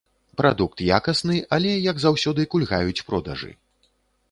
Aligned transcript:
Прадукт 0.39 0.81
якасны, 0.97 1.35
але, 1.59 1.75
як 1.91 2.01
заўсёды, 2.05 2.47
кульгаюць 2.55 3.05
продажы. 3.13 3.51